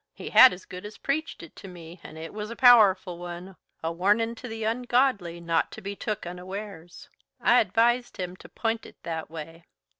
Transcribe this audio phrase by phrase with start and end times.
[0.15, 3.55] He had as good as preached it to me, and it was a powerful one,
[3.83, 7.07] a warnin' to the ungodly not to be took unawares.
[7.39, 9.67] I advised him to p'int it that way.